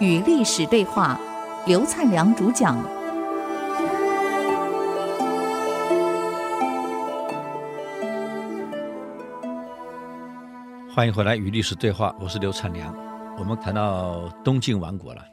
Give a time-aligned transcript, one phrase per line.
[0.00, 1.20] 与历史对话，
[1.66, 2.76] 刘灿良主讲。
[10.94, 12.92] 欢迎回来与历史对话，我是刘灿良。
[13.38, 15.24] 我们谈到东晋亡国了，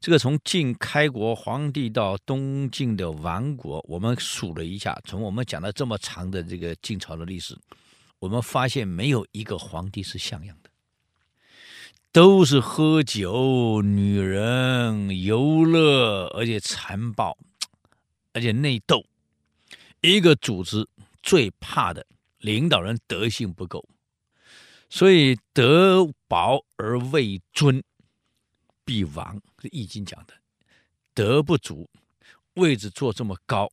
[0.00, 7.56] 这个从晋开国皇帝到东晋的亡国，我们数了一下，从我们讲了这么长的这个晋朝的历史，
[8.20, 10.70] 我们发现没有一个皇帝是像样的。
[12.10, 17.36] 都是喝酒、女人、游乐，而且残暴，
[18.32, 19.04] 而且内斗。
[20.00, 20.88] 一个组织
[21.22, 22.06] 最怕的
[22.38, 23.86] 领导人德性不够，
[24.88, 27.82] 所以德薄而位尊，
[28.84, 29.40] 必亡。
[29.60, 30.32] 是《易经》讲的，
[31.12, 31.90] 德不足，
[32.54, 33.70] 位置坐这么高，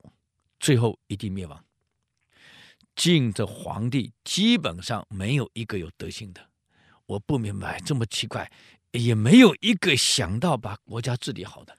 [0.60, 1.64] 最后一定灭亡。
[2.96, 6.50] 晋的皇帝基本上没有一个有德性的。
[7.06, 8.52] 我不明白，这么奇怪，
[8.92, 11.78] 也没有一个想到把国家治理好的。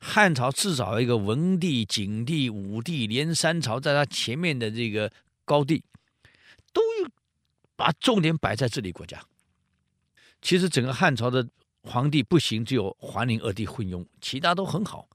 [0.00, 5.10] 汉朝至少一个文帝、景帝、武帝，连三朝在他前面的这个
[5.46, 5.82] 高帝，
[6.74, 7.10] 都有
[7.74, 9.22] 把重点摆在治理国家。
[10.42, 11.48] 其实整个汉朝的
[11.84, 15.08] 皇帝不行，只有桓灵二帝昏庸，其他都很好，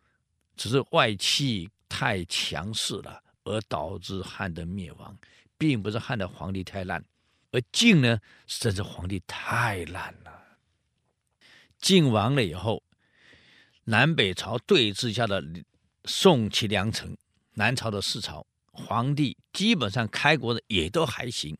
[0.55, 5.17] 只是外戚太强势了，而导致汉的灭亡，
[5.57, 7.03] 并不是汉的皇帝太烂。
[7.51, 10.57] 而晋呢，甚至皇帝太烂了。
[11.79, 12.83] 晋亡了以后，
[13.85, 15.43] 南北朝对峙下的
[16.05, 17.17] 宋齐梁陈，
[17.53, 21.57] 南朝的四朝皇帝基本上开国的也都还行，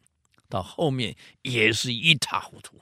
[0.48, 2.80] 到后面也是一塌糊涂。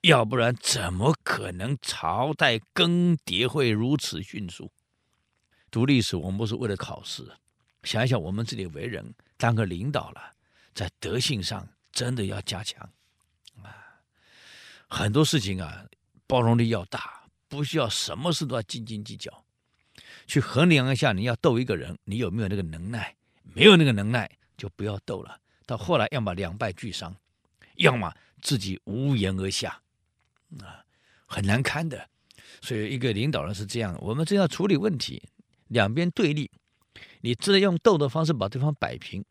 [0.00, 4.72] 要不然怎么可能朝代更迭会如此迅速？
[5.70, 7.30] 读历史，我们不是为了考试，
[7.82, 10.32] 想一想我们自己为人，当个领导了，
[10.74, 11.68] 在德性上。
[11.92, 12.88] 真的要加强
[13.64, 14.00] 啊！
[14.88, 15.84] 很多事情啊，
[16.28, 19.44] 包容力要大，不需要什么事都要斤斤计较。
[20.28, 23.16] 去衡量一下，你要斗一个人，你有没有那个能耐？
[23.42, 25.40] 没有那个能耐，就不要斗了。
[25.66, 27.14] 到后来，要么两败俱伤，
[27.74, 29.82] 要么自己无言而下，
[30.60, 30.86] 啊，
[31.26, 32.08] 很难堪的。
[32.62, 35.28] 所以，一个领导人是这样，我们这要处理问题，
[35.66, 36.48] 两边对立，
[37.20, 39.24] 你只能用斗的方式把对方摆平。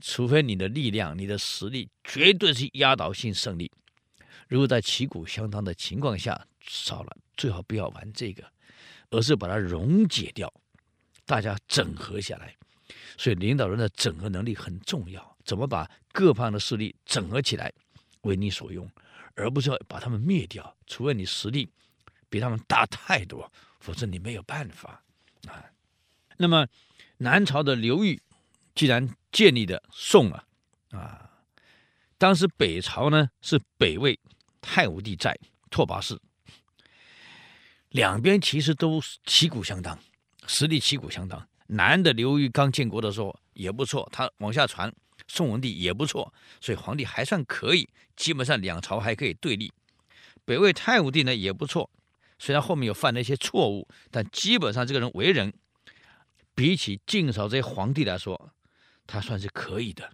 [0.00, 3.70] 除非你的力量、你的实力绝对是压倒性胜利，
[4.48, 8.42] 如果在旗鼓相当的情况下，少了最好不要玩这个，
[9.10, 10.52] 而是把它溶解掉，
[11.26, 12.56] 大家整合下来。
[13.18, 17.70] 所以领导人的整合能力很重要，怎么把各方的势力整合起来
[18.22, 18.88] 为你所用，
[19.34, 20.74] 而不是要把他们灭掉。
[20.86, 21.68] 除非你实力
[22.30, 25.02] 比他们大太多，否则你没有办法
[25.48, 25.64] 啊。
[26.38, 26.66] 那么
[27.18, 28.20] 南朝的刘裕。
[28.74, 30.44] 既然建立的宋啊，
[30.90, 31.30] 啊，
[32.18, 34.20] 当时北朝呢是北魏
[34.60, 35.34] 太武帝在
[35.70, 36.20] 拓跋氏，
[37.88, 39.98] 两边其实都旗鼓相当，
[40.46, 41.48] 实力旗鼓相当。
[41.68, 44.92] 南的刘裕刚建国的时候也不错，他往下传，
[45.26, 49.72] 宋文帝也不错，所以皇帝还算可以，基本上两朝还可以对立。
[50.44, 51.90] 北魏太武帝呢也不错，
[52.38, 55.54] 虽然后面有犯了一些错误，但基本上这个人为人，
[56.56, 58.50] 比起晋朝这些皇帝来说。
[59.08, 60.10] 他算是可以的。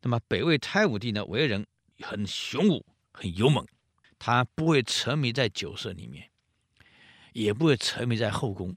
[0.00, 1.66] 那么北魏太武帝呢，为人
[1.98, 3.66] 很雄武、很勇猛，
[4.16, 6.30] 他不会沉迷在酒色里面，
[7.32, 8.76] 也不会沉迷在后宫。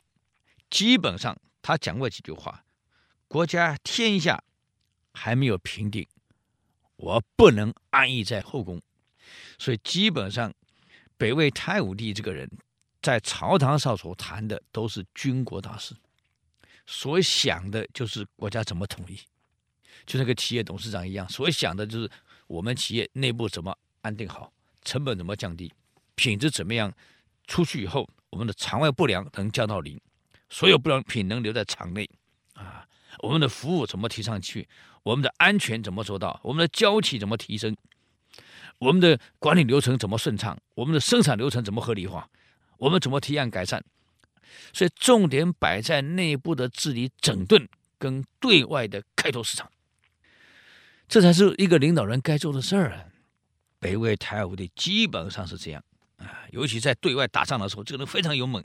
[0.67, 2.66] 基本上，他讲过几句话：
[3.28, 4.44] 国家天下
[5.13, 6.07] 还没有平定，
[6.95, 8.81] 我不能安逸在后宫。
[9.59, 10.51] 所以，基本上，
[11.17, 12.50] 北魏太武帝这个人，
[13.00, 15.95] 在朝堂上所谈的都是军国大事，
[16.85, 19.19] 所想的就是国家怎么统一。
[20.06, 22.09] 就那个企业董事长一样，所想的就是
[22.47, 24.51] 我们企业内部怎么安定好，
[24.84, 25.73] 成本怎么降低，
[26.13, 26.94] 品质怎么样，
[27.47, 30.00] 出去以后我们的场外不良能降到零，
[30.50, 32.07] 所有不良品能留在场内，
[32.53, 32.88] 啊，
[33.19, 34.67] 我们的服务怎么提上去，
[35.02, 37.76] 我们的安全怎么做到，我们的交期怎么提升，
[38.78, 42.29] 我们的管理流程怎么顺畅，我们的生产流程怎么合理化，
[42.78, 43.84] 我们怎么提案改善，
[44.73, 49.69] 所以重点摆在内部的治理整顿跟对外的开拓市场。
[51.07, 53.05] 这才是一个领导人该做的事儿啊！
[53.79, 55.83] 北魏太武帝基本上是这样
[56.17, 58.63] 啊，尤其在对外打仗的时候，这个人非常勇猛。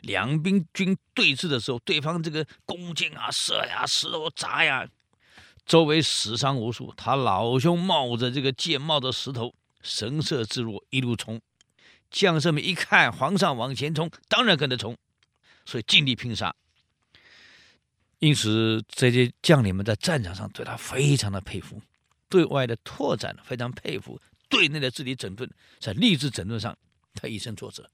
[0.00, 4.88] 两兵军对峙的时候，对方这个弓箭啊、射呀、石头砸呀，
[5.64, 6.92] 周围死伤无数。
[6.96, 11.40] 他老兄冒着这个箭，冒着石头，神色自若，一路冲。
[12.10, 14.96] 将士们一看皇上往前冲，当然跟着冲，
[15.64, 16.54] 所以尽力拼杀。
[18.18, 21.80] 因此，这些将领们在战场上对他非常的佩服，
[22.28, 25.48] 对外的拓展非常佩服，对内的治理整顿，
[25.78, 26.76] 在吏治整顿上，
[27.14, 27.88] 他以身作则。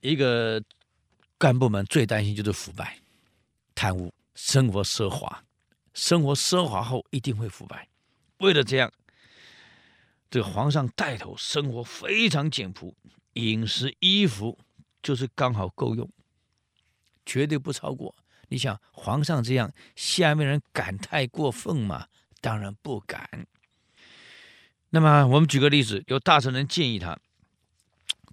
[0.00, 0.62] 一个
[1.36, 2.98] 干部们最担心就是腐败、
[3.74, 5.44] 贪污、生活奢华。
[5.92, 7.88] 生活奢华后一定会腐败。
[8.38, 8.92] 为了这样，
[10.34, 12.92] 这个皇上带头生活非常简朴，
[13.34, 14.58] 饮食、衣服
[15.00, 16.10] 就是刚好够用，
[17.24, 18.12] 绝对不超过。
[18.48, 22.08] 你想皇上这样，下面人敢太过分吗？
[22.40, 23.46] 当然不敢。
[24.90, 27.16] 那么我们举个例子，有大臣人建议他。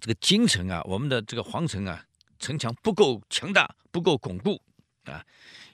[0.00, 2.04] 这个京城啊，我们的这个皇城啊，
[2.40, 4.60] 城墙不够强大，不够巩固
[5.04, 5.24] 啊，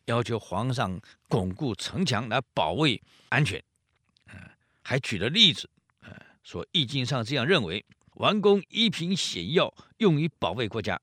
[0.05, 3.65] 要求皇上巩固城墙来保卫安全。
[4.27, 4.53] 啊，
[4.83, 5.71] 还举了例子，
[6.49, 7.85] 说《易经》上这样认为：
[8.15, 10.99] 王公一品险要，用于保卫国家，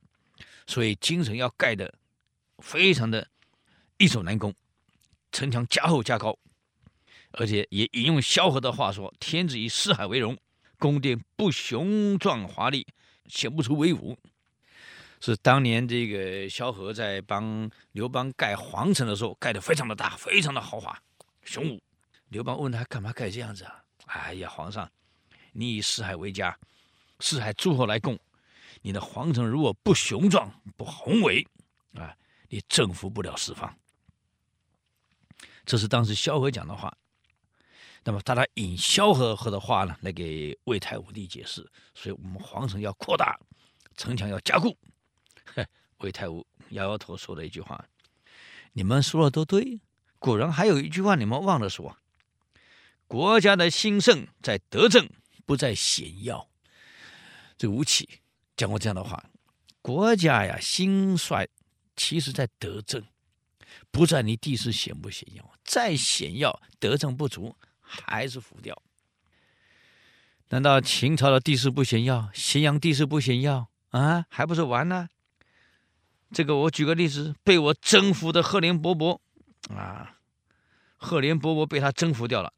[0.65, 1.93] 所以京城要盖得
[2.57, 3.27] 非常的
[3.99, 4.51] 易守难攻，
[5.31, 6.35] 城墙加厚加高，
[7.33, 10.35] 而且也引用萧何的话说：“天子以四海为荣，
[10.79, 12.87] 宫殿不雄壮华丽。”
[13.27, 14.15] 显不出威武，
[15.19, 20.95] 是当年这个萧何在帮刘邦盖皇城的时候，盖得非常的大，非常的豪华
[21.43, 21.81] 雄武。
[22.29, 23.83] 刘邦问他干嘛盖这样子啊？
[24.05, 24.87] 哎呀，皇上，
[25.57, 26.59] 你以四海为家，
[27.21, 28.19] 四海诸侯来攻，
[28.81, 31.47] 你的皇城如果不雄壮、不宏伟
[31.93, 32.13] 啊，
[32.49, 33.73] 你征服不了四方。
[35.65, 36.95] 这是当时萧何讲的话。
[38.03, 41.65] 那么他来引萧何和的话呢，来给魏太武帝解释。
[41.93, 43.39] 所以我们皇城要扩大，
[43.95, 44.77] 城墙要加固。
[45.99, 47.83] 魏太武摇摇头说了一句话
[48.73, 49.79] ：“你们说的都对，
[50.19, 51.97] 果然还有一句话你们忘了说：
[53.07, 55.09] 国家的兴盛在德政，
[55.45, 56.47] 不在险要。”
[57.57, 58.21] 这吴起
[58.57, 59.29] 讲过这样的话：
[59.81, 61.47] 国家呀兴衰，
[61.95, 63.03] 其实在德政，
[63.91, 65.53] 不在你地势险不险要。
[65.63, 67.55] 再险要，德政不足。
[67.87, 68.81] 还是浮掉？
[70.49, 74.25] 难道秦朝的地势不险要，咸阳地势不险要啊？
[74.27, 75.07] 还不是完呢？
[76.31, 79.19] 这个我举个例子，被我征服的赫连勃勃
[79.71, 80.17] 啊，
[80.97, 82.51] 赫连勃勃被他征服掉了。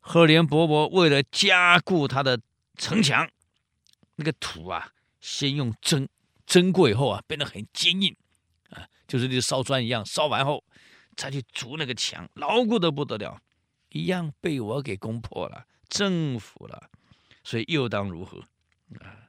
[0.00, 2.40] 赫连勃勃为了加固他的
[2.76, 3.30] 城墙，
[4.16, 6.08] 那个土啊，先用蒸
[6.46, 8.16] 蒸过以后啊，变得很坚硬
[8.70, 10.64] 啊，就是那烧砖一样，烧完后
[11.16, 13.40] 再去筑那个墙，牢固的不得了。
[13.90, 16.90] 一样被我给攻破了，征服了，
[17.42, 18.38] 所以又当如何？
[19.00, 19.28] 啊，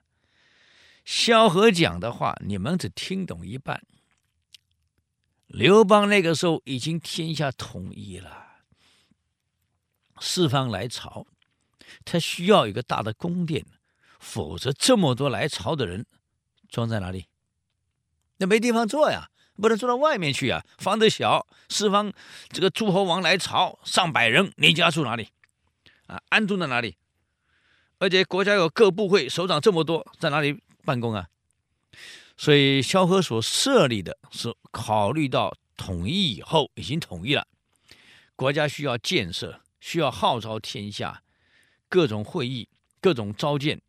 [1.04, 3.84] 萧何讲的话，你们只听懂一半。
[5.48, 8.51] 刘邦那个时候已经天下统一了，
[10.22, 11.28] 四方来朝，
[12.06, 13.66] 他需要一个大的宫殿，
[14.22, 16.06] 否则这么多来朝的人
[16.70, 17.26] 装在哪里？
[18.38, 19.28] 那没地方坐呀。
[19.58, 20.66] 不能坐到外面去啊！
[20.80, 22.12] 房子小，四方
[22.50, 25.28] 这个诸侯王来朝，上百人，你家住哪里？
[26.08, 26.98] 啊，安住在哪里？
[28.00, 31.28] 而且国家有各部会，首长这么多，在哪里办公啊？
[32.38, 37.46] 所以萧何所设立的是考虑到统一以后已经统一了，
[38.36, 41.24] 国家需要建设，需要号召天下，
[41.90, 42.70] 各种会议，
[43.02, 43.82] 各种召见。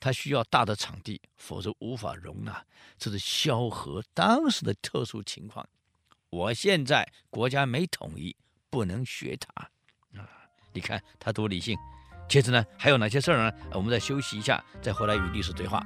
[0.00, 2.64] 他需要大的场地，否则无法容纳。
[2.96, 5.68] 这是萧何当时的特殊情况。
[6.30, 8.36] 我现在国家没统一，
[8.70, 9.70] 不能学他
[10.20, 10.30] 啊！
[10.72, 11.76] 你看他多理性。
[12.28, 13.56] 接着呢，还有哪些事儿呢？
[13.72, 15.84] 我们再休息一下，再回来与历史对话。